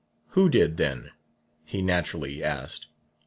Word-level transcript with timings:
'Who 0.29 0.49
did, 0.49 0.77
then?' 0.77 1.11
he 1.63 1.83
naturally 1.83 2.43
asked. 2.43 2.87